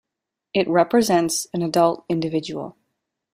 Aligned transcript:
It 0.55 0.67
represents 0.67 1.45
an 1.53 1.61
adult 1.61 2.05
individual. 2.09 2.75